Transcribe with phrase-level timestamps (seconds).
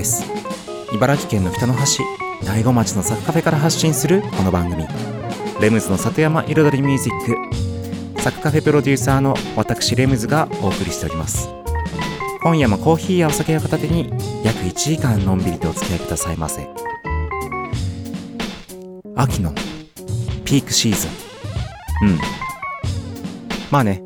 [0.00, 0.24] です。
[0.94, 2.00] 茨城県の北の端
[2.42, 4.86] 大子町のサッカフェから発信するこの番組。
[5.60, 8.22] レムズの里山彩りミュージック。
[8.22, 11.50] サッカフェプロデューサーの私レムズがお送りしております。
[12.42, 14.10] 今夜もコーヒーやお酒を片手に
[14.42, 16.66] 約1時間のんびりとお付き合いくださいませ。
[19.16, 19.52] 秋の
[20.46, 21.10] ピークシーズン。
[22.08, 22.18] うん。
[23.70, 24.02] まあね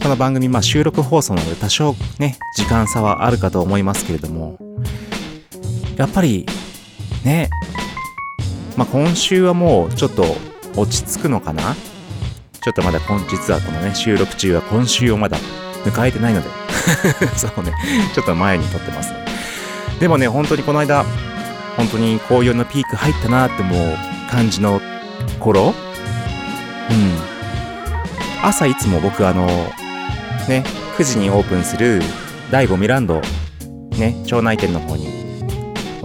[0.00, 4.58] この番組、まあ、収録放送なので多少ね、時間差はあるかと思いますけれども、
[5.96, 6.46] やっぱり、
[7.24, 7.50] ね、
[8.76, 10.24] まあ、今週はもうちょっと
[10.76, 11.74] 落ち着くのかな？
[12.62, 15.36] ちょっとまだ今、実はこのね、収録中は今週をまだ
[15.84, 16.48] 迎えてないので。
[17.36, 17.72] そうね、
[18.14, 19.12] ちょっと前に撮ってます。
[20.00, 20.08] で。
[20.08, 21.04] もね、本当にこの間、
[21.76, 23.96] 本当に紅葉のピーク入ったなって思う
[24.30, 24.80] 感じの
[25.38, 25.74] 頃。
[26.90, 27.34] うん。
[28.42, 29.46] 朝いつも僕あの、
[30.48, 30.64] ね、
[30.98, 32.02] 9時にオープンする
[32.50, 33.20] 第5ミランド、
[33.96, 35.13] ね、町内店の方に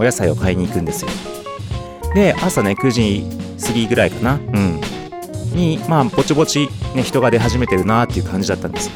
[0.00, 1.10] お野菜を買いに行くんですよ。
[2.14, 3.26] で、朝ね、9時
[3.62, 4.80] 過ぎぐらいかな、うん。
[5.54, 8.92] に、まあ、ぼちぼち、ね、人が出始めてるなっていう感じだったんですよ。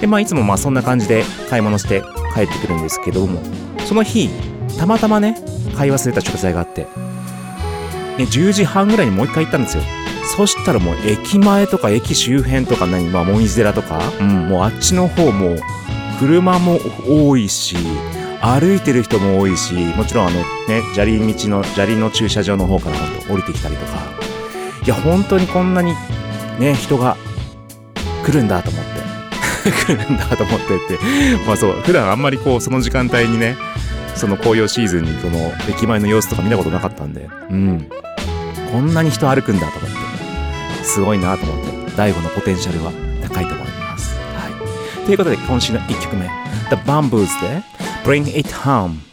[0.00, 2.02] で、まあ、いつもまあ、そんな感じで買い物して
[2.34, 3.38] 帰ってくるんですけども、
[3.84, 4.30] その日、
[4.78, 5.36] たまたまね、
[5.76, 6.84] 買い忘れた食材があって、
[8.16, 9.82] ね、10時半ぐらいにもう一回行ったんですよ。
[10.34, 15.56] そしたらもう駅前とか駅周辺とか何、まあ、モミズ寺とか、うん、もうあっちの方も
[16.18, 17.76] 車も多いし、
[18.42, 22.96] 歩いてる人も多いし、もちろんあのね、砂利道の、砂利の駐車場の方から
[23.32, 23.92] 降りてきたりとか、
[24.84, 25.94] いや、本当にこんなに
[26.58, 27.16] ね、人が
[28.26, 30.98] 来るんだと思って、 来るんだと思ってって、
[31.46, 33.56] まあそう、普段あんまりこう、その時間帯にね、
[34.16, 37.88] その紅葉シーズンにその駅前の様子とか見たことなかったんで、うん。
[38.72, 39.90] こんなに人歩くんだと思っ
[40.78, 42.90] て、すごいなと思って、大悟のポテンシャルは
[43.22, 44.16] 高いと思います。
[44.34, 45.06] はい。
[45.06, 46.28] ということで、今週の1曲目、
[46.70, 47.62] The Bamboos で
[48.04, 49.11] Bring It Home。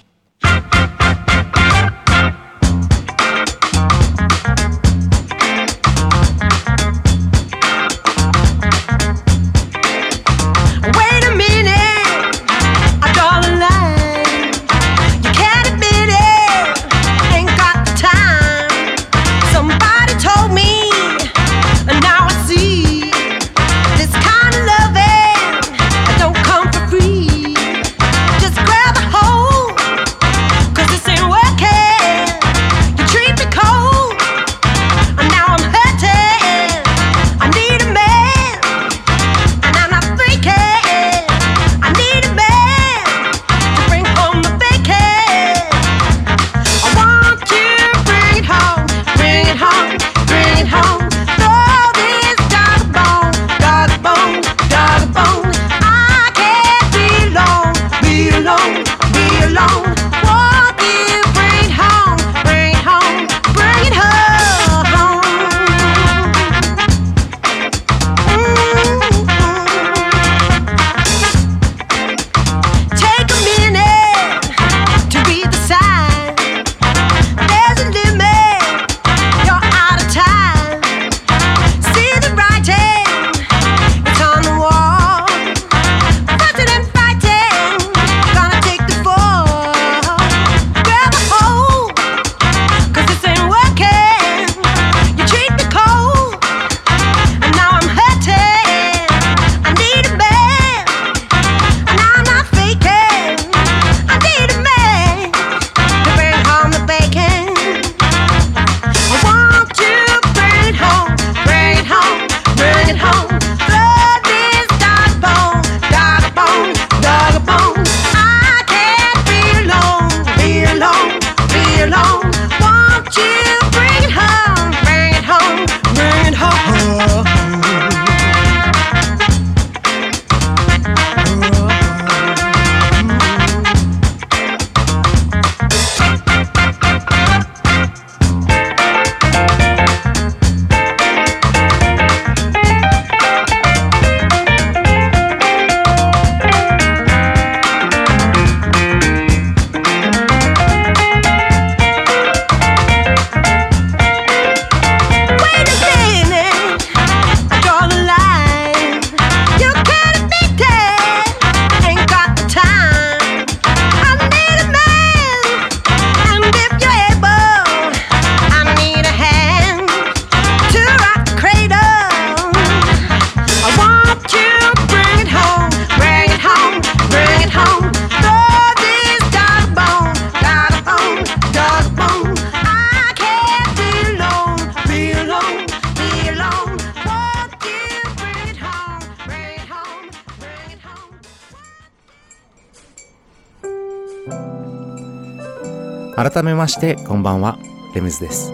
[196.79, 197.59] してこんばんは。
[197.93, 198.53] レムズです。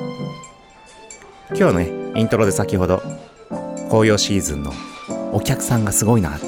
[1.55, 3.03] 今日ねイントロで先ほど
[3.89, 4.73] 紅葉シーズンの
[5.31, 6.47] お客さんがすごいなって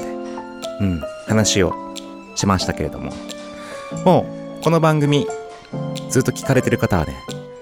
[0.80, 1.94] うん話を
[2.34, 3.12] しましたけれども。
[4.04, 4.26] も
[4.60, 5.28] うこの番組
[6.10, 7.14] ずっと聞かれてる方はね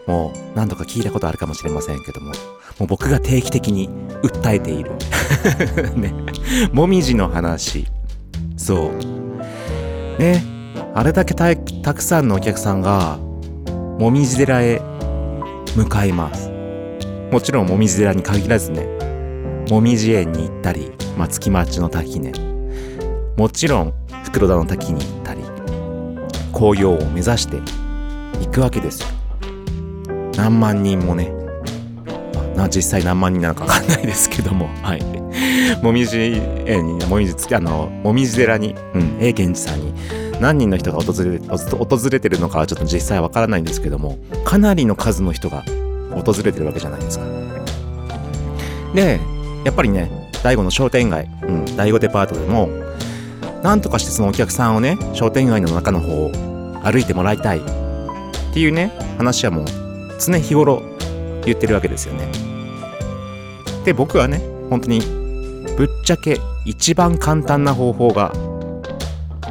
[0.07, 2.33] もう何度か聞いたことあるかもしれませんけどもも
[2.81, 3.91] う僕が定期的に
[4.23, 4.93] 訴えている。
[5.95, 6.15] ね。
[6.73, 7.87] もみじの話。
[8.57, 10.19] そう。
[10.19, 10.43] ね。
[10.95, 13.19] あれだけたたくさんのお客さんが
[13.99, 14.83] もみじ寺へ
[15.75, 16.51] 向かいます。
[17.33, 18.87] もちろんもみじ寺に限らずね
[19.71, 22.33] もみじ園に行ったり松木町の滝ね。
[23.39, 23.95] もちろん
[24.25, 25.41] 袋田の滝に行ったり
[26.53, 27.57] 紅葉を目指して
[28.45, 29.09] 行くわけですよ。
[30.37, 31.33] 何万人もね。
[32.55, 34.69] まあ実際何万人なのか分かんないですけども。
[34.85, 35.83] はい。
[35.83, 36.19] もみじ
[36.67, 39.95] 園にもみじあのもみじ寺にうん永源寺さんに
[40.41, 45.63] 何人の人が訪れ訪れてるのかはちょっと実際わからないんですけどもかなりの数の人が
[46.11, 47.25] 訪れてるわけじゃないですか。
[48.95, 49.21] で
[49.65, 52.69] やっぱりね第5の商店街、うん、第5デパートでも
[53.63, 56.31] なんとかしてそのお客さんをね商店街の中の方を
[56.83, 57.59] 歩いてもらいたい。
[57.59, 59.65] っていうね話はもう
[60.19, 60.81] 常日頃
[61.45, 62.31] 言ってるわけですよね。
[63.85, 64.39] で僕はね
[64.71, 65.01] 本当に
[65.77, 68.33] ぶっちゃけ一番簡単な方法が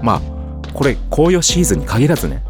[0.02, 0.35] まあ
[0.76, 2.44] これ紅葉シーズンに限らずね。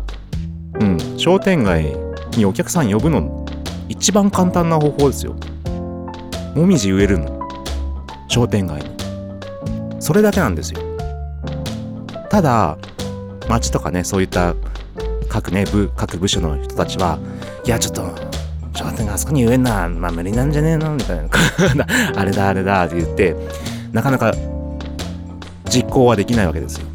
[0.81, 1.19] うん。
[1.19, 1.95] 商店街
[2.35, 3.45] にお客さん呼ぶの
[3.87, 5.35] 一番簡単な方法ですよ。
[6.55, 7.39] もみじ植えるの。
[8.27, 8.89] 商店街に。
[9.99, 10.79] それだけなんですよ。
[12.31, 12.77] ただ
[13.47, 14.55] 町とかねそういった
[15.29, 17.19] 各ね部各部署の人たちは
[17.63, 18.15] いやちょっと
[18.73, 20.95] 商店街あそこに植えんなまあ無理なんじゃねえの？
[20.95, 21.29] みたいな。
[22.17, 23.35] あれだあれだって言って
[23.93, 24.33] なかなか
[25.69, 26.87] 実行はできないわけですよ。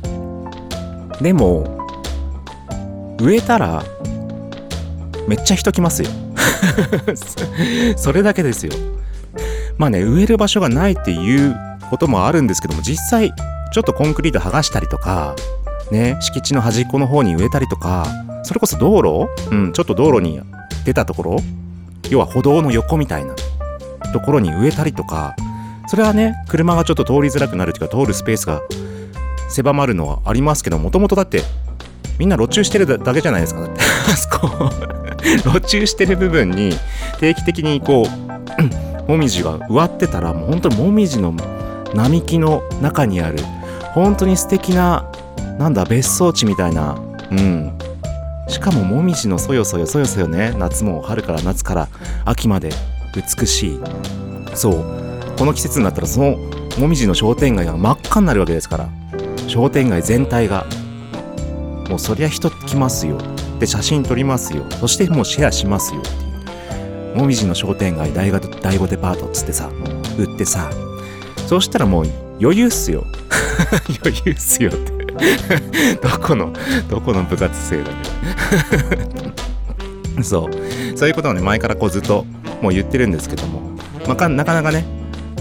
[1.21, 1.87] でも
[3.21, 3.85] 植えたら
[5.29, 6.09] めっちゃ人来ますよ。
[7.97, 8.73] それだけですよ。
[9.79, 11.55] まあね植える場所がないっていう
[11.91, 13.33] こともあるんですけども実際
[13.73, 15.35] ちょっとコンクリート剥がしたりとか
[15.91, 18.07] ね敷地の端っこの方に植えたりとか
[18.43, 20.41] それこそ道路うんちょっと道路に
[20.85, 21.37] 出たところ
[22.11, 23.35] 要は歩道の横みたいな
[24.13, 25.35] ところに植えたりとか
[25.87, 28.61] それはね車がちょっと通りづらくなるというか通るスペースが
[29.51, 31.43] 狭まるのはありますけどもともとだって
[32.19, 33.81] みんな路駐してるだけじゃないですかだって。
[33.81, 34.71] あそこ。
[35.45, 36.75] 路駐してる部分に
[37.19, 41.35] 定期的にこう もみじが植わってたらもう本当にもみじの
[41.95, 43.39] 並木の中にある
[43.95, 45.11] 本当に素敵な
[45.59, 46.97] なんだ別荘地みたいな。
[47.31, 47.73] うん。
[48.49, 50.55] しかももみじのそよそよそよそよね。
[50.59, 51.89] 夏も春から夏から
[52.25, 52.71] 秋まで
[53.15, 53.81] 美しい。
[54.55, 54.85] そう。
[55.39, 56.37] この季節になったらその
[56.79, 58.89] もみじの商店街が真っ赤になるわけですから
[59.51, 60.65] 商店街全体が
[61.89, 63.19] もうそりゃ人来ますよ。
[63.59, 64.65] で写真撮りますよ。
[64.71, 66.01] そしてもうシェアしますよ。
[66.01, 66.11] って
[66.77, 69.69] いうもみじの商店街第5第5デパートっつってさ
[70.17, 70.71] 売ってさ。
[71.49, 72.05] そうしたらもう
[72.41, 73.05] 余裕っすよ。
[74.03, 75.01] 余裕っすよって。
[76.01, 76.53] どこの
[76.89, 77.91] どこの部活生だ
[78.87, 78.97] け
[80.17, 80.97] ど そう。
[80.97, 82.25] そういうことをね前からこうずっと
[82.63, 83.63] もう言ってるんですけども、
[84.07, 84.85] まあか、なかなかね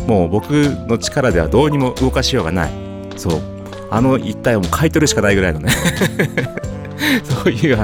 [0.08, 0.50] もう僕
[0.88, 2.72] の力ではどうにも動かしようがない。
[3.16, 3.59] そう。
[3.91, 5.72] あの一帯をもう買い取るしかないぐらいのね。
[7.24, 7.77] そういう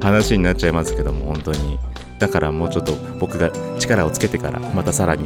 [0.00, 1.78] 話になっちゃいますけども本当に。
[2.18, 5.24] だからもうちょっと僕が力をつけてからまたさらに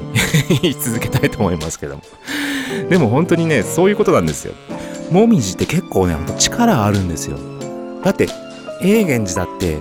[0.61, 2.03] 言 い続けたいと思いますけども。
[2.89, 4.55] でも本当にねそういうことなんですよ。
[5.11, 7.39] もみじって結構ねほんと力あるんですよ。
[8.03, 8.29] だって
[8.83, 9.79] 永源寺だって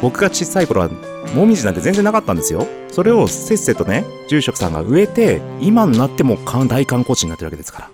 [0.00, 0.90] 僕が小さい頃は
[1.34, 2.66] もみじなんて全然なかったんですよ。
[2.90, 7.90] それをせっせとね住職さんが植えて今になっても大観光地になってるわけですから。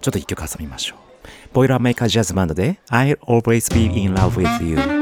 [0.00, 1.09] ちょっと一曲挟みましょう
[1.53, 4.98] ボイラーメーカージャズバンドで I'll always be in love with you 「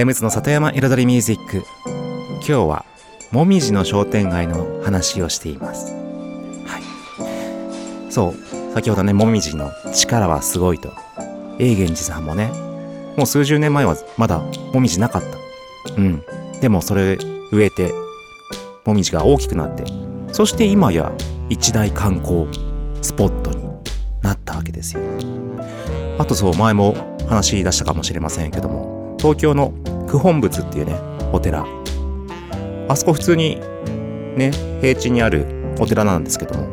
[0.00, 1.62] レムズの里山彩りミュージック。
[2.36, 2.86] 今日は
[3.32, 5.92] もみじの商店街の話をしています。
[5.92, 8.10] はい。
[8.10, 8.34] そう。
[8.72, 10.90] 先ほどねもみじの力はすごいと。
[11.58, 12.50] 永源寺さんもね。
[13.18, 14.38] もう数十年前はまだ
[14.72, 15.94] もみじなかった。
[15.94, 16.22] うん。
[16.62, 17.18] でもそれ
[17.52, 17.92] 植えて
[18.86, 19.84] もみじが大きくなって。
[20.32, 21.12] そして今や
[21.50, 22.48] 一大観光
[23.02, 23.62] スポットに
[24.22, 25.02] なったわけですよ。
[26.16, 26.94] あとそう前も
[27.28, 29.74] 話し出したかもしれませんけども東京の
[30.10, 30.98] 九本仏っていうね
[31.32, 31.64] お寺。
[32.88, 33.60] あそこ普通に
[34.36, 34.50] ね
[34.80, 35.46] 平地にある
[35.78, 36.66] お寺なんですけども。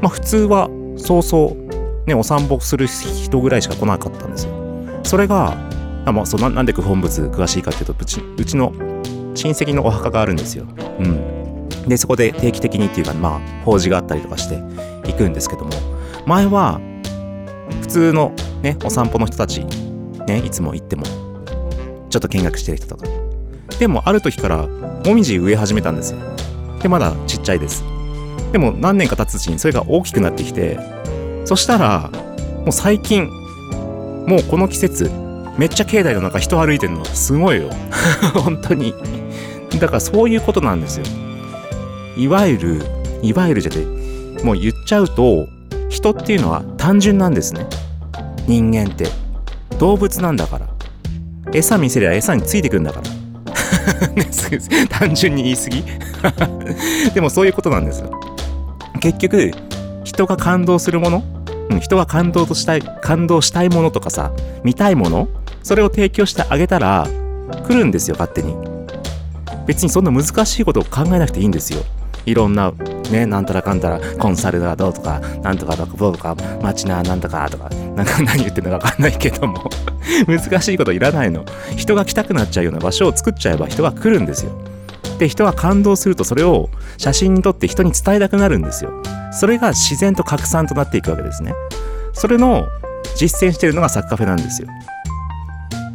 [0.00, 4.52] まあ普通はそうそうねお散歩する人ぐらいしか来なかったんですよ。
[5.02, 5.56] それが
[6.04, 8.72] あ、まあ、そうななんで九本仏詳しいかっていうとうちうちの
[9.34, 10.66] 親戚のお墓があるんですよ。
[11.00, 11.68] うん。
[11.88, 14.56] でそこで定期的にっていうかまあ法事があったりとかして
[15.10, 15.70] 行くんですけども。
[16.26, 16.80] 前は
[17.80, 19.64] 普通のねお散歩の人たち
[20.28, 21.02] ねいつも行っても
[22.12, 23.06] ちょっと見学してる人とか。
[23.78, 26.18] でもある時からもみじ植え始めたんですよ。
[26.82, 27.82] でまだちっちゃいです。
[28.52, 30.78] でも何年か経つうちにそれが大きくなってきて
[31.46, 32.10] そしたら
[32.58, 33.30] もう最近
[34.26, 35.10] もうこの季節
[35.56, 37.70] めっちゃ境内の中人歩いてるのすごいよ。
[38.36, 38.94] 本当に。
[39.80, 41.06] だからそういうことなんですよ。
[42.18, 42.82] いわゆる
[43.22, 43.78] いわゆるじゃて
[44.44, 45.48] もう言っちゃうと
[45.88, 47.66] 人っていうのは単純なんですね。
[48.46, 49.06] 人間って。
[49.78, 50.71] 動物なんだから。
[51.52, 53.22] 餌見せりゃ餌についてくんだから。
[54.88, 55.84] 単純に言い過ぎ。
[57.14, 58.10] でもそういうことなんですよ。
[59.00, 59.52] 結局
[60.04, 61.24] 人が感動するもの、
[61.70, 64.32] うん、人が感動としたい感動したいものとかさ
[64.62, 65.28] 見たいもの？
[65.62, 67.06] それを提供してあげたら
[67.66, 68.56] 来るんですよ勝手に。
[69.66, 71.80] 別にそんな難しいことを考えなくていいんですよ。
[72.24, 72.72] いろんな
[73.10, 77.68] ねなんたらかんたらコンサルがどうとかなんとかとかどうとかマチナーなんとかとか。
[77.96, 79.68] なんか何言ってんのか分かんないけども。
[80.26, 81.44] 難しいこといらないの。
[81.76, 84.52] 人が来たくなっちゃうような場所を作っちゃえば人が来るんですよ。
[85.18, 88.90] で人が感動するとそれを写真に撮って人に伝えたくなるんですよ。
[89.32, 91.54] それが自然と拡散となっていくわけですね。
[92.12, 92.66] それの
[93.16, 94.68] 実践してるのがサッカフェなんですよ。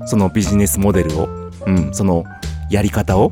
[0.05, 1.29] そのビジネスモデルを。
[1.65, 2.23] うんその
[2.69, 3.31] やり方を。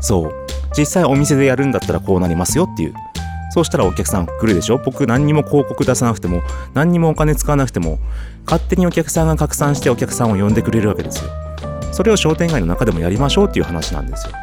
[0.00, 0.32] そう。
[0.76, 2.94] 実際お店でやるんだったらこうなりますよっていう。
[3.56, 4.76] そうしたらお客さん来るでしょ？
[4.76, 6.42] 僕何にも広告出さなくても
[6.74, 7.98] 何にもお金使わなくても
[8.44, 11.30] 勝手にお客さんが拡散してお客さんを呼んでくれるわけですよ。
[11.90, 14.34] それを商店街の中でもやりましょうっていう話なんですよ。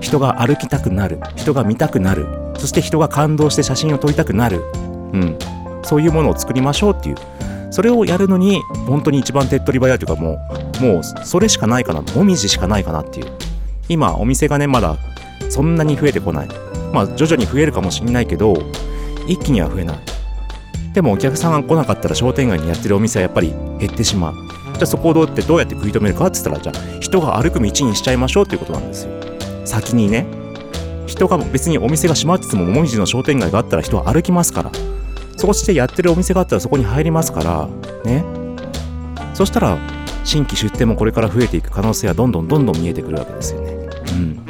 [0.00, 2.26] 人が歩きたくなる人が見たくなる
[2.56, 4.62] そして人が感動して写真を撮りたくなる。
[5.12, 5.38] うん。
[5.84, 7.16] そういうものを作りましょうっていう。
[7.70, 10.38] それをやるのに本当に一番手っ取り早いというかも
[10.80, 13.26] うもうそれしかないかなもみじしかないかなっていう。
[13.90, 14.96] 今お店がねまだ
[15.50, 16.48] そんなに増えてこない。
[16.92, 18.54] まあ徐々に増えるかもしれないけど
[19.26, 19.98] 一気には増えない。
[20.92, 24.34] でもお客さんが来なかったら商店街にやってるお店はやっぱり減ってしまう。
[24.74, 29.12] じゃあそこをどうやってどうやって食い止めるかって言ったらじゃあ人が歩く道にしちゃいましょうっていうことなんですよ。
[29.64, 30.26] 先にね
[31.06, 34.72] 人が別にお店が閉まっててももみじの商店街があったら人は歩きますから。
[35.36, 37.68] そしてやってるお店があったらそこに入りますから。
[38.04, 38.24] ね。
[39.34, 39.78] そしたら
[40.24, 43.70] 新規出店もこれから増えていく可能性はどんどんどんどん見えてくるわけですよね。
[44.10, 44.47] うん。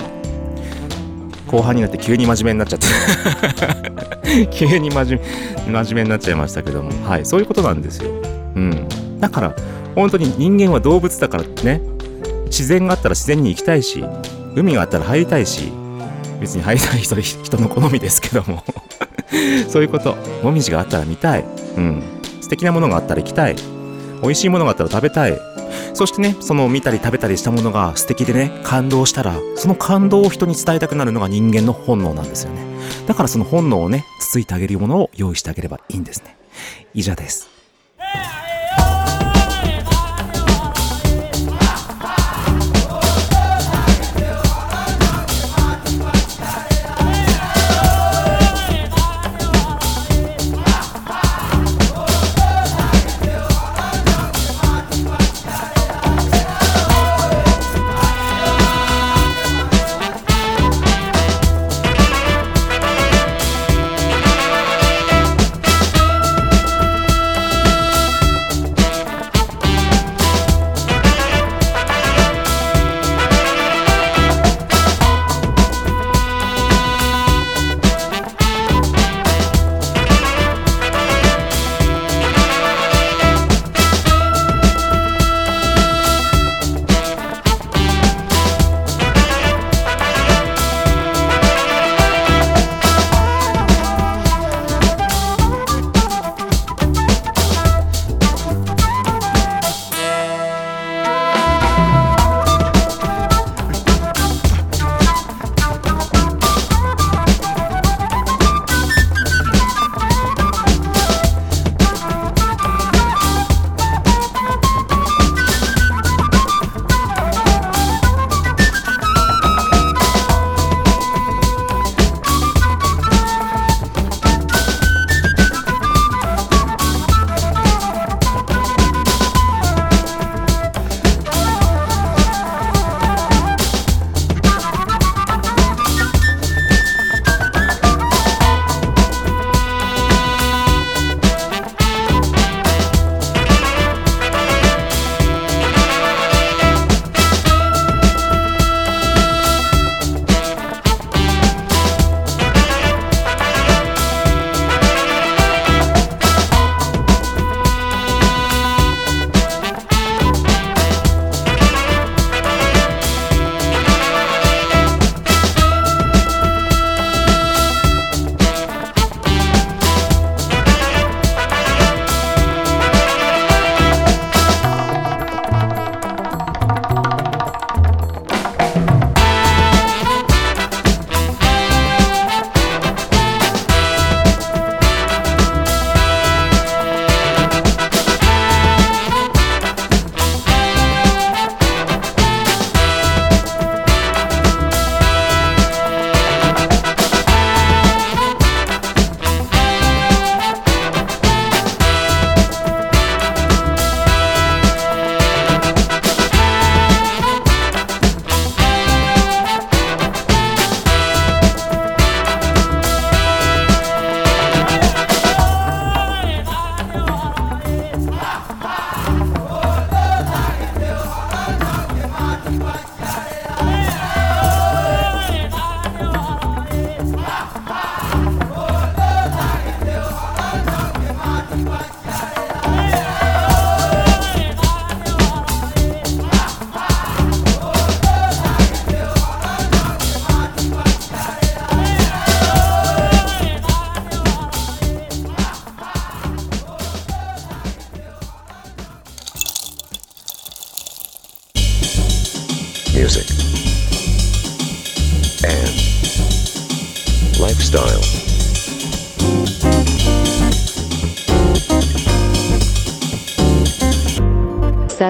[1.48, 4.46] 後半になって急に真面目になっちゃって。
[4.52, 5.20] 急に真面
[5.66, 6.90] 目真面目になっちゃいましたけども。
[7.08, 8.10] はいそういうことなんですよ。
[8.54, 8.86] うん。
[9.18, 9.56] だから
[9.94, 11.80] 本当に人間は動物だからね。
[12.46, 14.02] 自然があったら自然に行きたいし
[14.54, 15.70] 海があったら入りたいし
[16.40, 18.62] 別に入りたい人 人の好みですけども。
[19.68, 21.44] そういうこともみじがあったら見たい。
[21.76, 22.02] うん。
[22.40, 23.56] 素敵なものがあったら行きたい。
[24.22, 25.38] 美味しいものがあったら食べたい。
[25.94, 32.66] そしてねその見たり食べたりしたものが素敵でね感動したらその感動を人に伝えたくなるのが人間の本能なんですよね。
[33.06, 36.36] だからその本能をねつついてあげるものを用意してあげればいいんですね。
[36.94, 37.57] 以上です。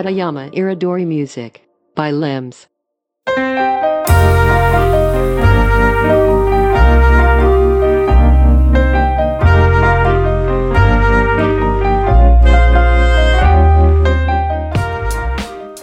[0.09, 1.61] Satayama Iridori Music
[1.95, 2.69] by Limbs.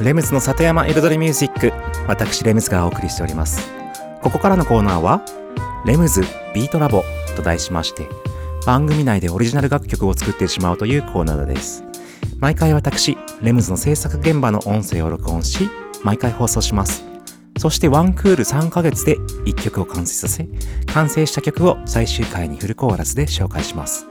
[0.01, 1.71] レムズの里山彩りミュージック
[2.07, 3.71] 私レムズがお送りしております
[4.21, 5.23] ここからのコーナーは
[5.85, 6.21] レムズ
[6.53, 7.03] ビートラボ
[7.35, 8.07] と題しまして
[8.65, 11.83] 番組内でオリジナル楽曲を作ってしまうというコーナーです
[12.39, 15.69] 毎回私レムズの制作現場の音声を録音し
[16.03, 17.03] 毎回放送します。
[17.57, 20.47] そしてワンクール3ヶ月で1曲を完成させ
[20.93, 24.07] 完成した曲を最終回にフルコーラスで紹介します。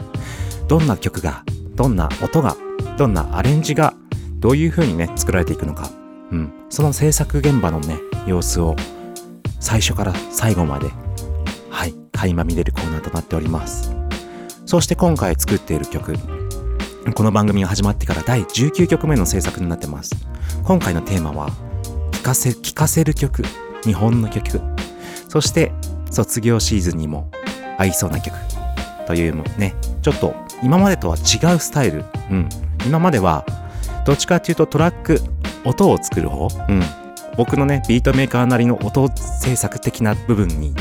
[0.66, 2.56] どんな曲がどんな音が
[2.96, 3.94] どんなアレンジが
[4.38, 5.90] どういう風にね作られていくのか、
[6.30, 8.76] うん、その制作現場のね様子を
[9.60, 10.88] 最初から最後まで
[11.70, 13.94] はい垣間見れるコーナーとなっております。
[14.66, 16.14] そして今回作っている曲。
[17.12, 20.14] この番組が始まってから第19曲目の制作になってます。
[20.64, 21.50] 今回のテーマは
[22.12, 23.42] 聴かせ聴かせる曲。
[23.84, 24.60] 日本の曲。
[25.28, 25.72] そして
[26.10, 27.30] 卒業シーズンにも
[27.76, 28.34] 合いそうな曲。
[29.06, 32.48] というねちょっと今までとは違うスタイル、うん、
[32.86, 33.44] 今までは
[34.06, 35.20] どっちかっていうとトラック
[35.66, 36.82] 音を作る方、うん、
[37.36, 40.74] 僕のねビートメーカーなりの音制作的な部分に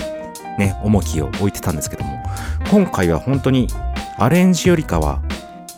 [0.58, 2.24] ね重きを置いてたんですけども。
[2.72, 3.68] 今回は本当に
[4.18, 5.22] アレンジよりかは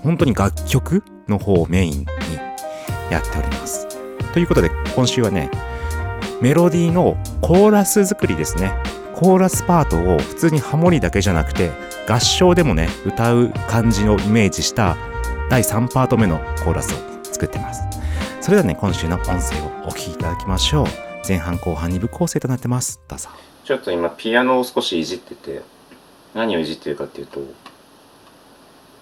[0.05, 2.05] 本当に楽曲の方をメインに
[3.09, 3.87] やっております。
[4.33, 5.49] ということで今週はね
[6.41, 8.71] メロディーのコーラス作りですね。
[9.15, 11.71] コーラスパートを普通にハモリだけじゃなくて
[12.07, 14.95] 合唱でもね歌う感じをイメージした
[15.49, 17.81] 第3パート目のコーラスを作ってます。
[18.41, 20.85] それではね今週の音声をお聴きいただきましょう。
[21.27, 22.99] 前半後半2部構成となってます。
[23.07, 23.29] どうぞ。
[23.63, 25.63] ちょっと今ピアノを少しいじってて
[26.35, 27.39] 何をいじってるかっていうと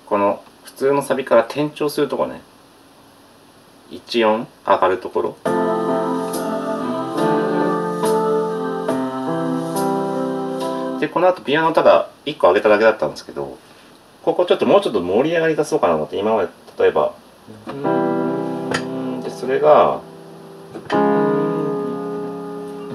[0.06, 0.42] この
[0.74, 2.42] 普通のサビから転調するとこね。
[3.92, 5.38] 1音上がるところ。
[11.00, 13.58] でこの後ピアノただ1個上げただけだったんですけど
[14.24, 17.14] ここちょっともうちょっと盛り上がり出そうかなと思って今まで例えば。
[17.68, 20.00] うんでそれが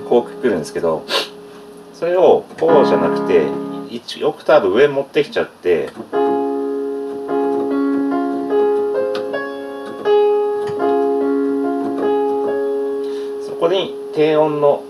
[0.09, 1.05] こうくるんですけど
[1.95, 3.47] それをこうじゃなくて
[3.91, 5.91] 1オクターブ上持ってきちゃって
[14.19, 14.83] 低音の。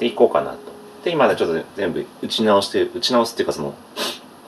[0.00, 0.58] でいこうかなと。
[1.04, 3.72] で今ねちょっと全部打ち直して打ち直すっていうかその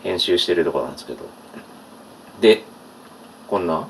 [0.03, 1.21] 編集してるところなんですけど。
[2.41, 2.65] で
[3.47, 3.87] こんな。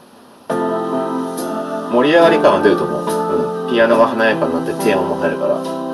[0.48, 5.87] 盛り上がり感は出ると思う、うん、ピアノが華やかになって低音も入るから。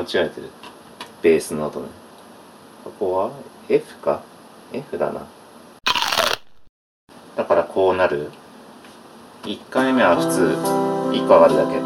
[0.00, 0.48] 間違えてる。
[1.20, 1.88] ベースの音ね。
[2.84, 3.32] ここは
[3.68, 4.22] F か
[4.72, 5.26] ？F だな。
[7.36, 8.30] だからこうなる
[9.42, 10.56] ？1回目は普通。
[11.12, 11.78] 1個上がるだけ。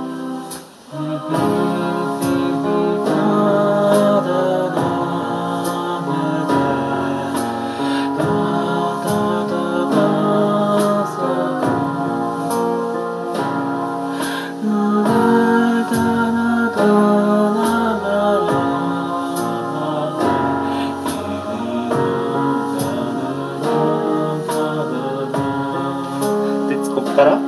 [27.15, 27.35] から？
[27.35, 27.41] うん。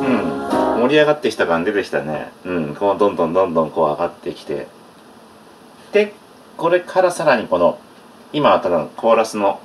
[0.00, 0.08] う
[0.78, 0.80] ん。
[0.82, 2.32] 盛り上がってきた感出てきたね。
[2.44, 2.74] うん。
[2.76, 4.68] こうどんどんどんどんこう上がってきて。
[5.92, 6.12] で
[6.56, 7.80] これからさらにこの
[8.32, 9.60] 今はただのコーラスの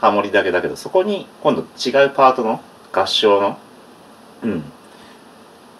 [0.00, 1.64] ハモリだけだけどそこに今度違
[2.04, 2.60] うパートの
[2.92, 3.58] 合唱の
[4.42, 4.64] うん。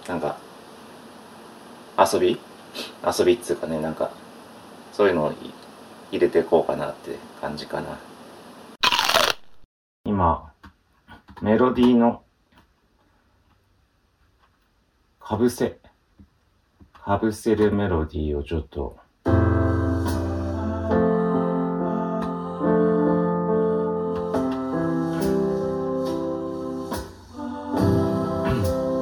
[0.09, 0.39] なんか
[1.99, 2.41] 遊び？
[3.05, 4.13] 遊びっつうかねなんか
[4.93, 5.33] そういうのを
[6.11, 7.99] 入れていこうかなって感じかな。
[10.05, 10.53] 今
[11.43, 12.23] メロディーの
[15.21, 15.79] かぶせ
[17.05, 18.97] かぶせるメロディーをちょっと。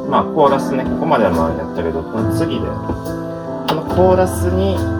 [0.08, 4.97] まあコーラスね、ここまではまあやったけど、この次で、このコーラスに、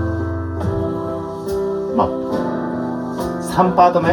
[3.59, 4.13] 3パート目。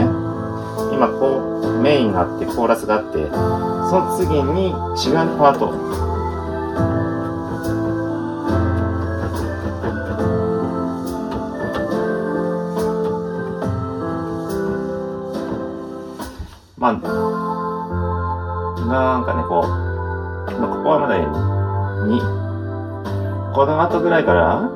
[0.91, 3.38] 今こう、メインがあって、コーラスがあって、そ
[3.99, 4.73] の次に違う
[5.38, 5.71] パート。
[16.79, 16.93] まあ、
[18.88, 19.67] なんかね、こう、
[20.60, 24.71] まあここはまだ2、この後ぐらいから、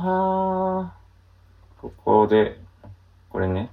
[0.00, 2.58] ここで、
[3.28, 3.70] これね。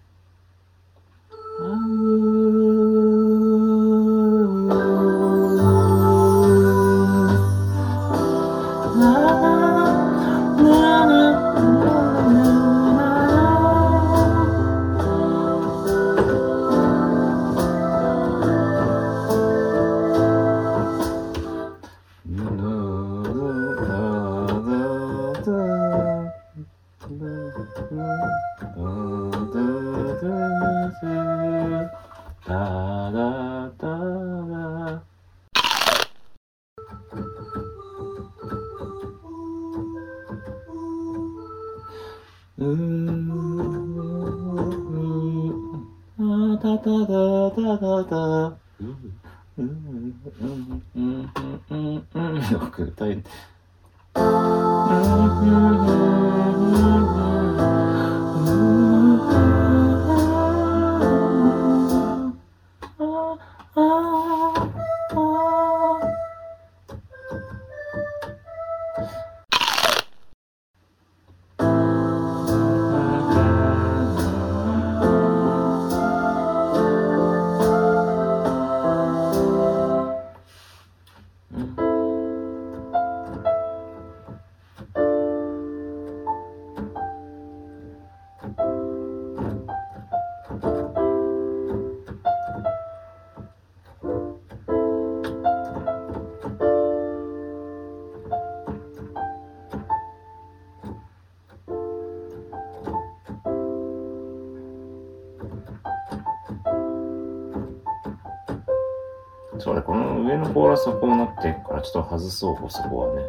[109.59, 113.21] そうね、この上のコーラスはこうなってるから、ちょっと外そう、そこはね。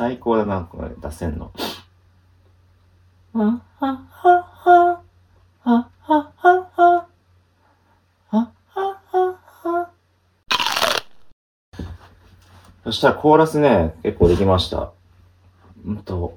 [0.00, 1.52] 最、高だな、これ出せんの。
[12.82, 14.90] そしたらコーラスね、結構できました。
[15.84, 16.34] うんと、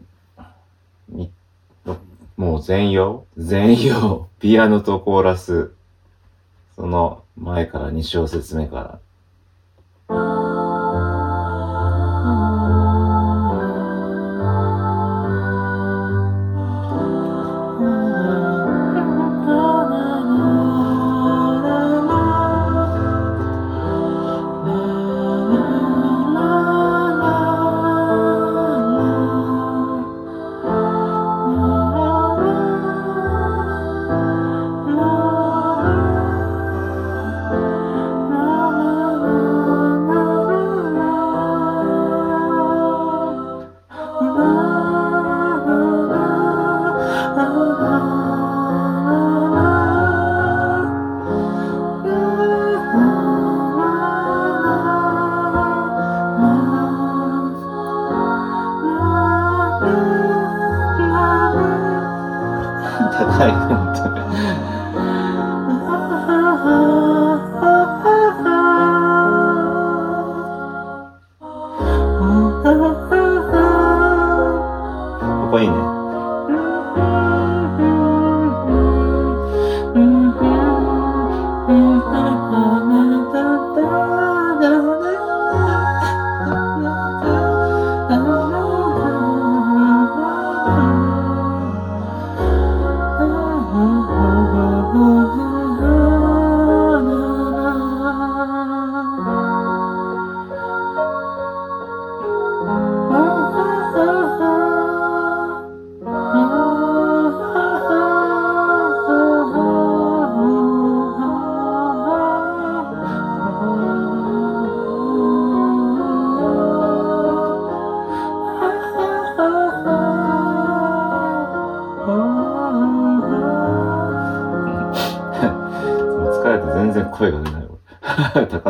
[2.36, 4.28] もう全容全容。
[4.42, 5.72] ピアノとコーラス。
[6.76, 9.00] その前から2小節目から。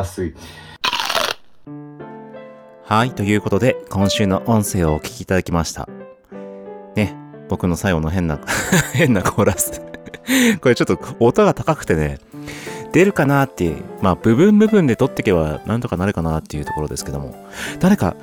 [0.03, 0.05] わ。
[0.05, 0.33] 高す。
[2.83, 5.87] はい、ということで、今週の音声をお聞きいただきました。
[6.95, 7.15] ね、
[7.49, 8.39] 僕の最後の変な、
[8.93, 9.81] 変なコーラス。
[10.61, 12.19] これちょっと音が高くてね、
[12.91, 17.33] 出るかなって、まあ部分部分で撮ってけばなんとかなるかなっていうところですけども、
[17.79, 18.15] 誰か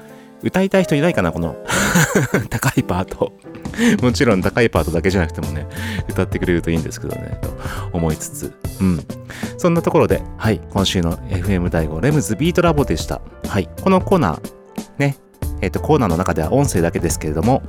[0.43, 1.57] 歌いたい人いないかなこの。
[2.49, 3.33] 高いパート。
[4.03, 5.67] もちろん高いパートだけじゃなくてもね、
[6.09, 7.51] 歌ってくれるといいんですけどね、と
[7.93, 9.05] 思いつつ、うん。
[9.59, 13.21] そんなところで、はい、今週の FM 第5レムズビートラボでした。
[13.49, 14.41] はい、このコーナー、
[14.99, 15.17] ね、
[15.61, 17.63] えっ、と、コーナーの中では音声だけですけれども、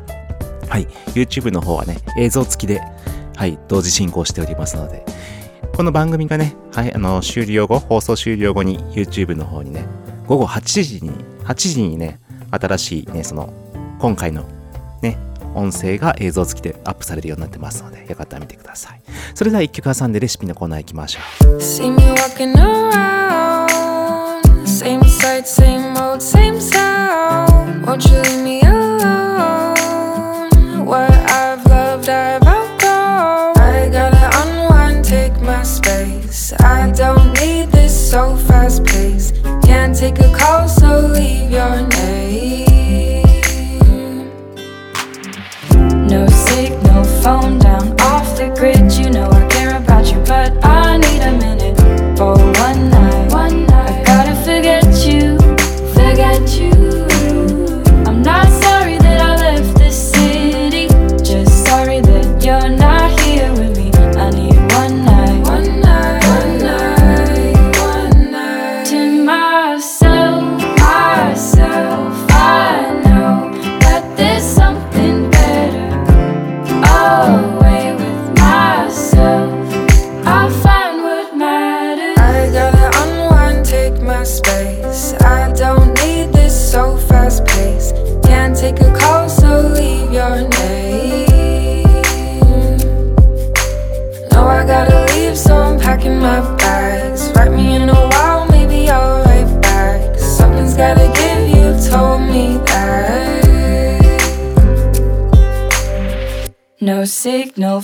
[0.70, 2.82] はい、YouTube の方はね、映像付きで、
[3.36, 5.06] はい、同時進行しておりますので、
[5.74, 9.86] この番組がね、はい、あの、終了後、放送終了後に YouTube の方にね、
[10.28, 11.12] 午後8時に、
[11.44, 12.20] 8時にね、
[12.52, 13.54] 新しいね、その、
[14.00, 14.46] 今回の
[15.02, 15.18] ね、
[15.56, 19.02] 音声が映像付きでアップされるようになってますので、よかったら見てください。
[19.34, 21.58] それでは一曲挟んでレシピのコーナー行きましょう。
[21.60, 23.70] See me walking around,
[24.66, 27.86] same sight, same old, same sound.
[27.86, 29.76] Won't you leave me alone?
[30.86, 33.58] What I've loved, I've outgrown.
[33.58, 36.54] I gotta unwind, take my space.
[36.60, 39.34] I don't need this so fast pace.
[39.64, 41.91] Can't take a call, so leave your name.
[47.22, 48.92] Phone down, off the grid.
[48.94, 51.61] You know I care about you, but I need a minute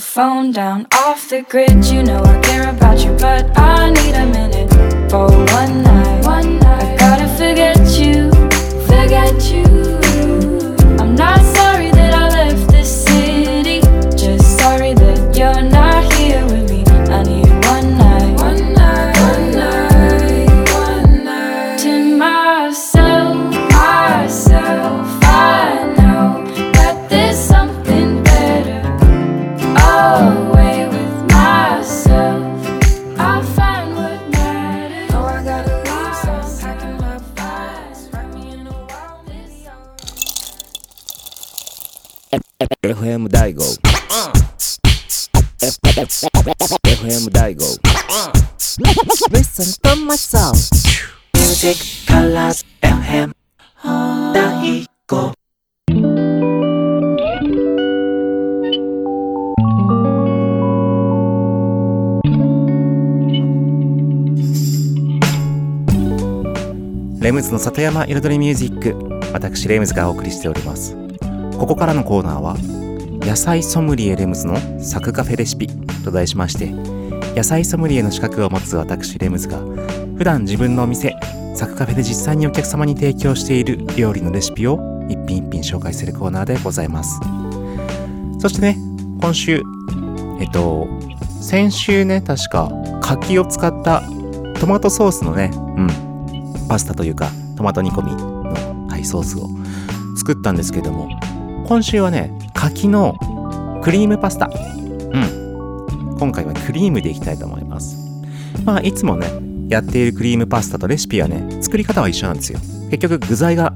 [0.08, 1.84] phone down, off the grid.
[1.84, 4.70] You know I care about you, but I need a minute
[5.10, 6.24] for one night.
[6.24, 6.82] One night.
[6.82, 8.30] I gotta forget you,
[8.86, 9.67] forget you.
[42.88, 43.60] FM 大悟
[45.60, 47.64] FM 大悟
[49.30, 50.54] Listen to my song.
[51.34, 51.76] Music
[52.06, 53.32] colors FM.
[54.32, 55.34] 大悟。
[67.20, 68.96] レムズの里山彩りミュージック
[69.34, 71.07] 私レムズがお送りしております
[71.58, 72.56] ここからのコーナーは
[73.26, 75.66] 野菜ソムリエレムズのサクカフェレシピ
[76.04, 76.70] と題しまして
[77.34, 79.58] 野菜ソムリエの資格を持つ私レムズが
[80.16, 81.14] 普段自分のお店
[81.54, 84.78] サクカフェで実際にお客様に提供している料理のレシピを
[85.08, 87.18] 一品一品紹介するコーナーでございます。
[88.38, 88.76] そしてね
[89.20, 89.62] 今週
[90.40, 90.86] えっと
[91.40, 94.02] 先週ね確か柿を使った
[94.60, 99.48] トマトソースのねうんパスタというかトマト煮込みの、はい、ソースを
[100.16, 101.08] 作ったんですけども
[101.68, 103.14] 今週はね柿の
[103.84, 104.46] クリームパスタ。
[104.46, 104.50] う
[105.18, 106.16] ん。
[106.18, 107.98] 今回はクリームでいきたいと思います。
[108.64, 109.28] まあいつもね
[109.68, 112.58] やっているクリームパスタとレシピはね作り方は一緒なんですよ。
[112.90, 113.74] 結局具材が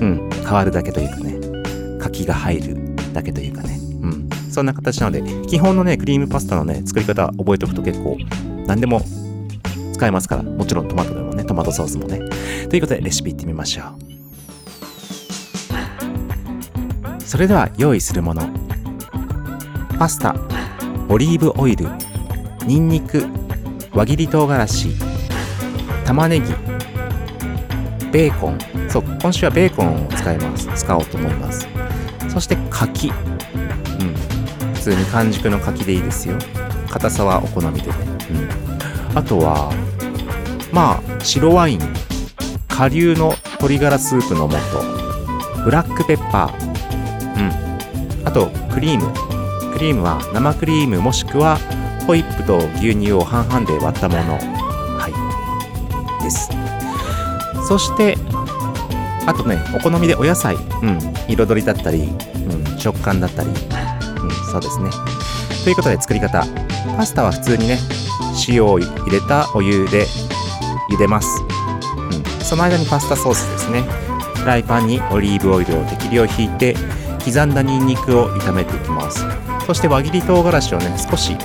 [0.00, 3.78] うん変わるだけというかね柿が入るだけというかね。
[4.00, 4.28] うん。
[4.50, 8.16] そんな形なので基本のねクリームパスタのね作り方覚えておくと結構
[8.66, 9.02] 何でも
[9.92, 10.42] 使えますから。
[10.42, 12.20] もちろんトマトでもねトマトソースもね。
[12.70, 14.03] ということでレシピいってみましょう。
[17.24, 18.48] それでは用意するもの。
[19.98, 20.34] パスタ
[21.08, 21.86] オリーブオイル
[22.66, 23.26] ニンニク
[23.92, 24.88] 輪切り唐辛子
[26.04, 26.46] 玉ねぎ
[28.10, 28.58] ベーコン。
[28.88, 30.68] そう今週はベーコンを使います。
[30.74, 31.66] 使おうと思います。
[32.28, 33.08] そして柿。
[33.08, 33.14] うん。
[34.74, 36.36] 普通に完熟の柿でいいですよ。
[36.90, 37.96] 硬さはお好みでね。
[39.12, 39.18] うん。
[39.18, 39.72] あとは
[40.72, 41.80] まあ白ワイン。
[42.68, 44.56] 顆粒の鶏ガラスープの素。
[45.64, 46.73] ブラックペッパー。
[47.36, 48.26] うん。
[48.26, 49.12] あとクリーム。
[49.72, 51.58] クリームは生クリームもしくは
[52.06, 54.38] ホイップと牛乳を半々で割ったもの。
[54.98, 55.08] は
[56.20, 56.22] い。
[56.22, 56.48] です。
[57.66, 58.16] そして
[59.26, 60.54] あとねお好みでお野菜。
[60.54, 60.98] うん。
[61.28, 63.48] 彩りだったり、うん、食感だったり。
[63.48, 63.54] うん
[64.50, 64.90] そうですね。
[65.64, 66.44] ということで作り方。
[66.96, 67.78] パスタは普通にね
[68.48, 70.06] 塩を入れたお湯で
[70.90, 73.82] 茹でます、うん、その間にパスタソースですね。
[74.36, 76.76] フライパンにオリーブオイルを適量引いて
[77.24, 79.24] 刻んだニンニクを炒めていきます。
[79.66, 81.36] そして輪切り唐辛子をね少し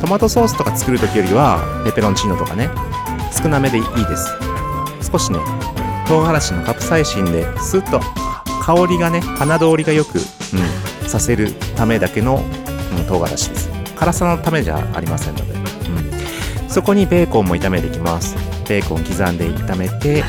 [0.00, 2.68] トマトソースとか作る時よりはペペロンチーノとかね
[3.30, 4.28] 少なめでいいです。
[5.10, 5.38] 少しね
[6.08, 8.00] 唐辛子のカプサイシンでスッと
[8.62, 12.42] 香りがね鼻通りがよく、うん、させるためだけの、
[12.96, 13.70] うん、唐辛子です。
[13.96, 18.36] 辛さのためじゃありませんので、うん、そこにベーコンも炒めていきます。
[18.68, 20.24] ベーコン刻んで炒めて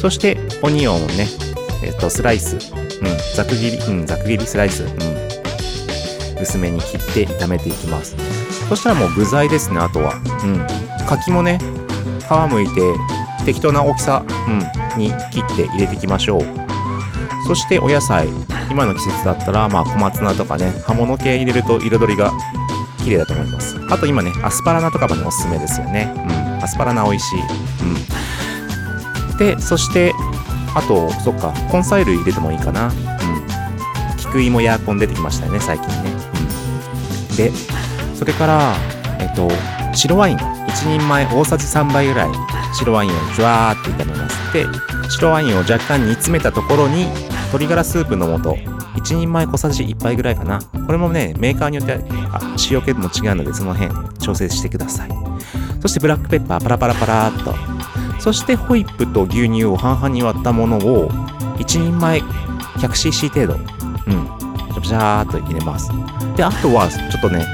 [0.00, 1.28] そしてオニオンをね
[1.82, 2.58] えっとスライス、
[3.00, 4.46] うん、ざく切り、うん、ざく切り。
[4.46, 8.16] スライス、うん、薄めに切って炒めていきます。
[8.68, 12.94] そしたらもう具材ですねあとは、うん、柿もね皮むいて
[13.44, 16.42] 適当な大きさ、うん、に切って入れていきましょう。
[17.46, 18.28] そしてお野菜。
[18.70, 22.32] 今の季節だったらまあ小松菜とかね葉物系入れると彩りが
[23.04, 23.76] 綺麗だと思います。
[23.90, 26.10] あと今ねアスパラナとかもねおすすめですよね。
[26.16, 26.64] うん。
[26.64, 27.40] アスパラナ美味しい。
[29.30, 29.36] うん。
[29.36, 30.14] でそして
[30.74, 32.88] あとそっか根菜類入れてもいいかな。
[32.88, 32.94] うん。
[34.16, 36.10] 菊芋やコン出てきましたよね最近ね。
[37.30, 37.36] うん。
[37.36, 37.52] で
[38.16, 38.74] それから
[39.20, 39.48] えっと
[39.94, 40.36] 白ワイン。
[40.36, 42.30] 1人前大さじ3杯ぐらい。
[42.74, 44.52] 白ワインをジュワーって炒めます。
[44.52, 44.66] で
[45.08, 47.06] 白ワインを若干煮詰めたところに
[47.46, 48.56] 鶏ガラスープの素。
[48.96, 50.60] 1人前小さじ1杯ぐらいかな。
[50.60, 52.00] これもねメーカーによって
[52.32, 55.10] あ塩気も違うのでその辺調整してください。
[55.80, 57.83] そしてブラックペッパーパラパラパラーっと。
[58.24, 61.10] そしてホイップと牛乳を半々に割ったものを
[61.58, 62.22] 1人前
[62.78, 63.54] 100cc 程度。
[64.06, 64.44] うん。
[64.80, 65.90] ジャーと入れます。
[66.34, 67.46] であとはちょっとね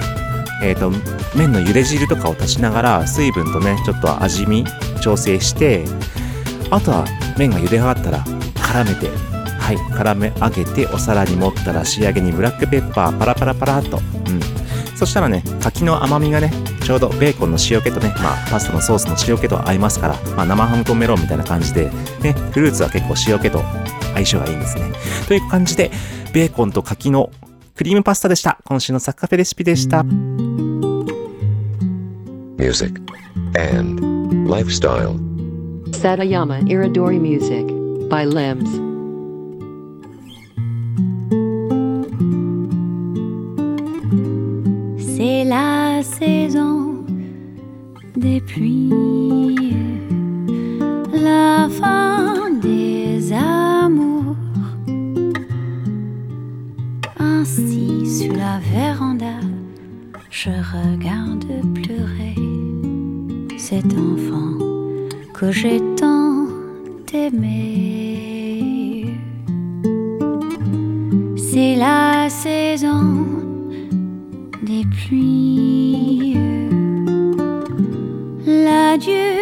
[0.63, 0.93] えっ、と
[1.35, 4.65] 麺の茹で汁とかを足しながら水分とねちょっと味見
[5.03, 5.85] 調整して
[6.71, 7.05] あとは
[7.37, 8.21] 麺が茹で上がったら
[8.55, 9.09] 絡めて
[9.59, 13.99] はい絡め上げてお皿に盛ったら仕上げにブラックペッパーパラパラパラっと。
[13.99, 14.50] うん。
[15.01, 16.53] そしたらね柿の甘みがね
[16.85, 21.89] ちょうどベーコンの塩気とねまあパスタのソースの塩気と合いますから、まあ、生ハムとメロンみたいな感じで
[22.21, 23.63] ねフルーツは結構塩気と
[24.13, 24.93] 相性がいいんですね
[25.27, 25.91] という感じで
[26.35, 27.31] ベーコンと柿の
[27.77, 30.05] クリームパスタでした今週のサッカフェレシピでした
[32.61, 33.01] music,
[33.57, 35.17] and lifestyle.
[35.93, 37.67] Satayama Iridori Music
[38.11, 38.90] by Limbs.
[46.21, 47.05] Saison
[48.15, 49.77] des pluies,
[51.15, 54.37] la fin des amours,
[57.19, 59.39] Ainsi, sur la véranda,
[60.31, 62.37] je regarde pleurer
[63.57, 64.59] cet enfant
[65.33, 66.47] que j'ai tant
[67.13, 69.07] aimé.
[71.37, 73.50] C'est la saison
[74.71, 76.37] des pluies,
[78.47, 79.33] l'adieu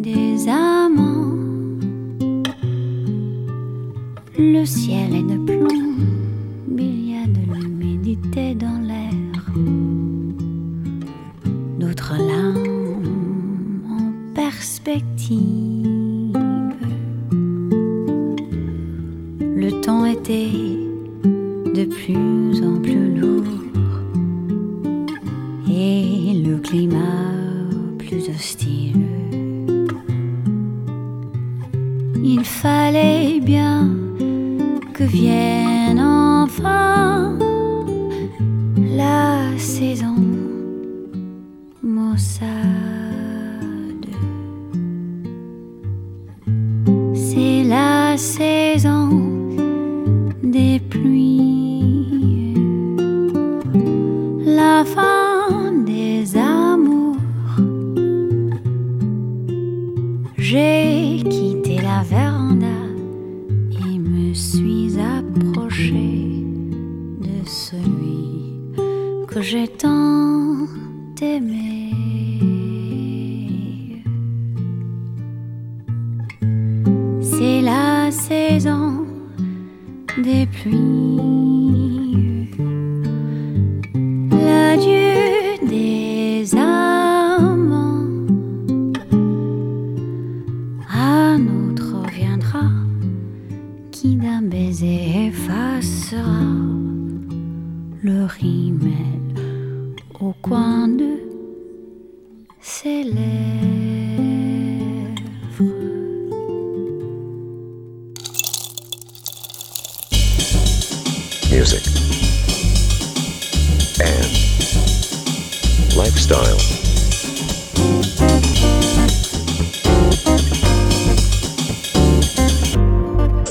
[0.00, 1.36] des amants.
[4.38, 5.84] Le ciel est de plomb,
[6.78, 9.42] il y a de l'humidité dans l'air.
[11.78, 16.38] D'autres larmes en perspective.
[19.64, 20.52] Le temps était
[21.78, 23.58] de plus en plus lourd
[26.58, 27.34] climat
[27.98, 29.06] plus hostile.
[32.22, 33.88] Il fallait bien
[34.94, 35.77] que vienne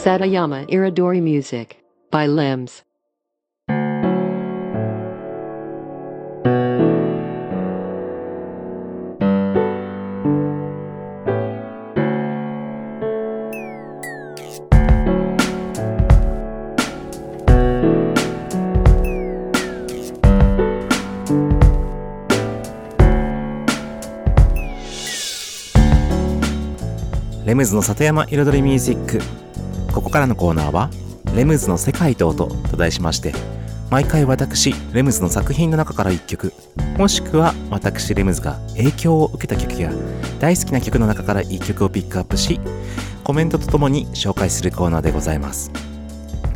[0.07, 2.85] Satayama Iridori Music by Limbs.
[27.45, 29.19] レムズの里山彩りミュージック
[30.07, 30.89] ここからのコーナーは
[31.35, 33.33] 「レムズの世界と音」と題しまして
[33.89, 36.53] 毎回私レムズの作品の中から1曲
[36.97, 39.91] もしくは私レムズが影響を受けた曲や
[40.39, 42.61] 大好きな曲の中から1曲をピックアップし
[43.25, 45.71] コメントとともに紹介するコーナーでございます。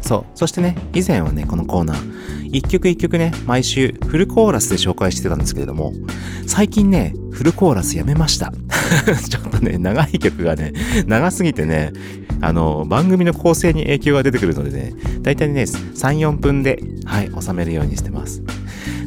[0.01, 5.91] そうそしてね以前はねこのコーナー一曲一曲ね毎週フルコーラスで紹介してたんですけれども
[6.47, 8.53] 最近ねフルコーラスやめました。
[9.29, 10.73] ちょっとね長い曲がね
[11.05, 11.91] 長すぎてね
[12.41, 18.43] あの番組の構成に影響が出てくるのでね大体ね34分ではい収めるようにしてます。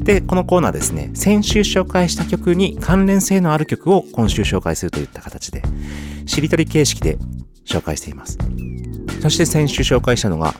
[0.00, 5.62] でこのコーナーですね先週紹介した曲に関連性のある曲を今週紹介するといった形で
[6.26, 7.16] しりとり形式で
[7.64, 8.38] 紹介しています。
[9.20, 10.54] そして先週紹介したのが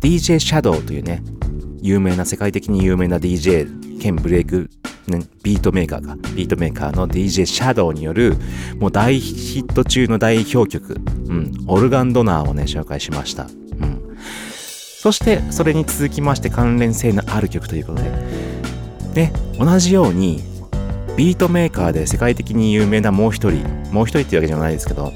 [0.00, 1.22] DJ シャドウというね、
[1.82, 4.70] 有名な、世界的に有名な DJ 兼ブレイク、
[5.08, 8.36] ね、ビートメーカーが、ビートメーカーの DJ シャドウによる、
[8.78, 13.44] もう大ヒット中の代表曲、うん、 Organ Donor をね、紹介しました。
[13.44, 13.46] う
[13.84, 14.16] ん。
[14.16, 18.10] そして、それに続きまして関連性のある曲ということで、
[19.14, 20.40] ね、同じように、
[21.16, 25.12] ビートメーカーで世界的に有名なもう一人、もう一人っていうわけじゃないですけど、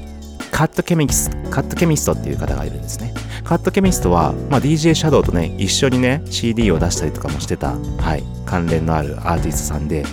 [0.57, 3.13] カットケミスカットケミストっていう方がいるんですね。
[3.43, 10.03] カットケミストは、まあ、DJ シャドウとね、一緒にね、CD を出したりとかもしてた、はい、関連のあるアーティストさんで、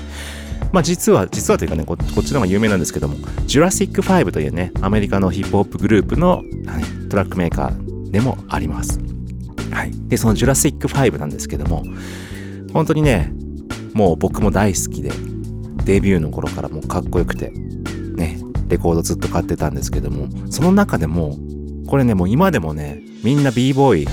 [0.71, 3.17] まあ、実は、実はというかねこ、こっちの方が有名なんですけども、
[3.47, 9.01] ジュラシック5というね、アメリカのヒップホップグループの、はい、トラックメーカーでもあります。
[9.71, 9.93] はい。
[10.09, 11.85] で、そのジュラシック5なんですけども、
[12.75, 13.33] 本当にね、
[13.95, 15.11] もう僕も大好きで、
[15.87, 17.51] デビューの頃からもうかっこよくて、
[18.75, 21.39] レコードずっと買ってたんですけども、その中でも、
[21.87, 24.07] これね、もう今でもね、みんな b ボーイ、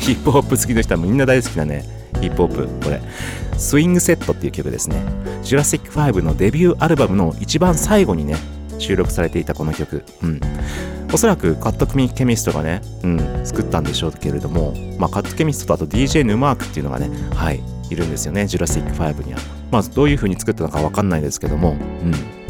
[0.00, 1.84] ヒップホップ好きの人はみんな大好きなね、
[2.20, 3.00] ヒップホップ、これ、
[3.58, 5.02] スイングセットっていう曲ですね。
[5.42, 8.36] ジュラシック5のデビューアルバムの一番最後にね、
[8.78, 10.04] 収録されていたこの曲。
[10.22, 10.40] うん。
[11.12, 19.40] おそらくカットケミストがね、うん、作ったんでしょうけれども、まあ、カットケミストとあと DJ ヌマークっていうのがね、はい、いるんですよね、ジュラシック5には。
[19.70, 22.45] まあ、どういう風に作ったのかわかんないですけども、うん。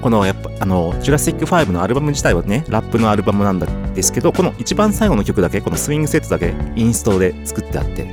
[0.00, 3.58] このやっぱあのジュラシック5のアルバム自体はねラップのアルバムなん
[3.94, 8.06] ですけどこの一番最後の曲だけこの Swing Set だけインストで作ってあって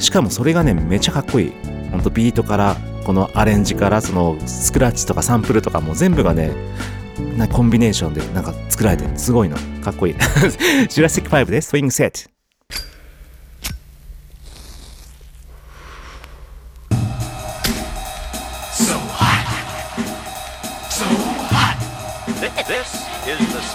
[0.00, 1.52] しかもそれがねめちゃかっこいい。
[1.90, 6.50] ほんとビートからこのアレンジからそのスクラッチとかサンプルとかも全部がね
[7.36, 9.56] なコンビネーションでなんか作られてすごいの。
[9.82, 10.14] かっこいい。
[10.14, 12.37] ジュラシック5で Swing Set。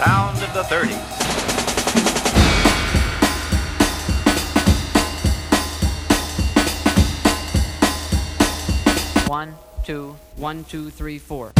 [0.05, 0.99] Sound of the 30s.
[9.29, 11.53] One, two, one, two, three, four.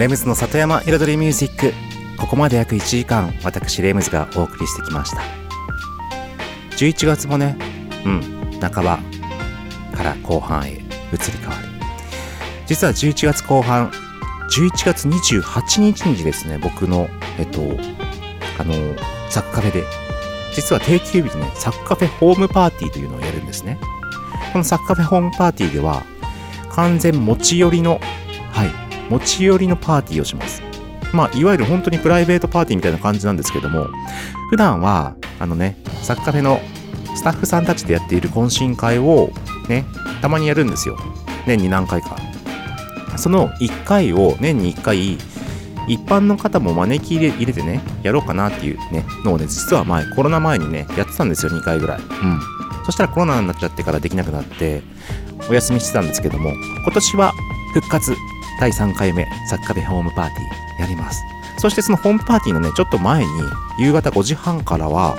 [0.00, 1.74] レムズの里山彩りミュージック」
[2.18, 5.20] ここまで約1時間私レムズがお送りしてきました。
[6.78, 7.56] 11月もね
[8.06, 8.98] うん半ば
[9.94, 10.82] から後半へ移り
[11.40, 11.68] 変わり。
[12.66, 13.92] 実は11月後半
[14.50, 17.60] 11月28日にですね、僕の、えっと、
[18.58, 18.74] あの、
[19.28, 19.84] サッカフェで、
[20.54, 23.78] 実は定休日にね、サッカフェホームパーティーというのをやるんですね。
[24.52, 26.02] このサッカフェホームパーティーでは、
[26.70, 28.00] 完全持ち寄りの、
[29.10, 30.62] 持ち寄りのパーティーをします。
[31.12, 33.88] まあ、いわゆる本当にプライベートパーティーみたいな感じなんですけども、
[34.48, 36.60] 普段は、あのね、サッカフェの
[37.16, 39.30] スタッフさんたちでやっている懇親会を、
[39.68, 39.84] ね、
[40.22, 40.96] たまにやるんですよ。
[41.46, 42.16] 年に何回か。
[43.16, 45.18] その1回を年に1回、
[45.88, 51.98] 一般の方も招き入れてね、やろうかなっていうね、のをね、実は前、コロナ前にね、やってたんですよ、2回ぐらい。
[51.98, 52.40] うん。
[52.86, 54.82] そしたらコロナになっちゃってからできなくなって、
[55.48, 57.34] お休みしてたんですけども、今年は
[57.74, 58.14] 復活、
[58.60, 61.24] 第3回目、サッカフェホームパーティーやります。
[61.56, 63.30] そしてそのホームパーティーのね、ちょっと前に、
[63.78, 65.16] 夕方5時半からは、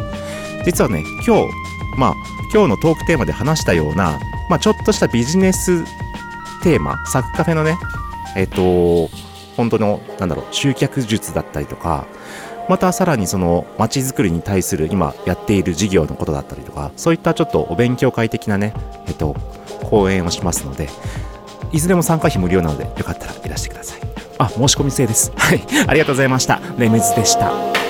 [0.63, 1.53] 実はね、今日、
[1.97, 2.15] まあ、
[2.53, 5.83] 今日のトークテーマで話したような、まあ、ちょっとしたビジネス
[6.61, 7.77] テーマ、サッカフェのね、
[8.35, 9.09] えっと、
[9.57, 12.05] 本当の、なんだろう、集客術だったりとか、
[12.69, 18.73] またさらにその街づくりに対する今やっている事業のことだったりとか、そういったちょっとお勉強会的なね、
[19.07, 19.35] えっと、
[19.89, 20.87] 講演をしますので、
[21.71, 23.99] いずれも参加費無料なので、よかったらいらしてください。
[24.37, 25.31] あ、申し込み制です。
[25.35, 25.61] はい。
[25.87, 26.59] ありがとうございました。
[26.77, 27.80] レメズでした。